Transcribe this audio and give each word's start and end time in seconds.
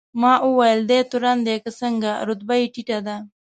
ما 0.21 0.33
وویل: 0.47 0.79
دی 0.89 0.99
تورن 1.11 1.37
دی 1.47 1.55
که 1.63 1.71
څنګه؟ 1.81 2.11
رتبه 2.27 2.55
یې 2.59 2.67
ټیټه 2.73 2.99
ده. 3.05 3.15